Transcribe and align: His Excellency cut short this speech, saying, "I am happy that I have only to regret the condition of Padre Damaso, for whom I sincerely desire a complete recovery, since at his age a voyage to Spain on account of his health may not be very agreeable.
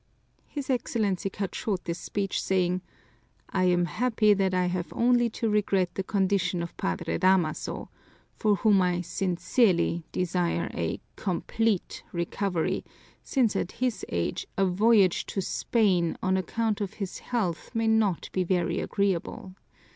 His 0.47 0.71
Excellency 0.71 1.29
cut 1.29 1.53
short 1.53 1.85
this 1.85 1.99
speech, 1.99 2.41
saying, 2.41 2.81
"I 3.51 3.65
am 3.65 3.85
happy 3.85 4.33
that 4.33 4.51
I 4.51 4.65
have 4.65 4.91
only 4.93 5.29
to 5.37 5.47
regret 5.47 5.93
the 5.93 6.01
condition 6.01 6.63
of 6.63 6.75
Padre 6.75 7.19
Damaso, 7.19 7.87
for 8.35 8.55
whom 8.55 8.81
I 8.81 9.01
sincerely 9.01 10.03
desire 10.11 10.71
a 10.73 10.99
complete 11.17 12.01
recovery, 12.11 12.83
since 13.21 13.55
at 13.55 13.73
his 13.73 14.03
age 14.09 14.47
a 14.57 14.65
voyage 14.65 15.27
to 15.27 15.39
Spain 15.39 16.17
on 16.23 16.35
account 16.35 16.81
of 16.81 16.95
his 16.95 17.19
health 17.19 17.69
may 17.75 17.87
not 17.87 18.27
be 18.31 18.43
very 18.43 18.79
agreeable. 18.79 19.53